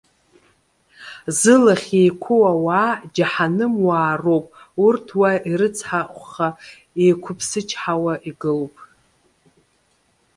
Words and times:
Зылахь 1.37 1.89
еиқәу 1.99 2.41
ауаа, 2.51 2.91
џьаҳанымуаа 3.15 4.13
роуп. 4.21 4.45
Урҭ 4.85 5.07
уа, 5.19 5.31
ирыцҳахәха 5.49 6.47
иқәыԥсычҳауа 7.07 8.13
игылоуп. 8.29 8.75